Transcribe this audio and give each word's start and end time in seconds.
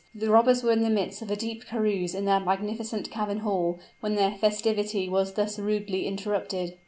The 0.15 0.31
robbers 0.31 0.63
were 0.63 0.71
in 0.71 0.81
the 0.81 0.89
midst 0.89 1.21
of 1.21 1.29
a 1.29 1.35
deep 1.35 1.65
carouse 1.67 2.15
in 2.15 2.25
their 2.25 2.39
magnificent 2.39 3.11
cavern 3.11 3.41
hall, 3.41 3.79
when 3.99 4.15
their 4.15 4.31
festivity 4.31 5.07
was 5.07 5.33
thus 5.33 5.59
rudely 5.59 6.07
interrupted. 6.07 6.73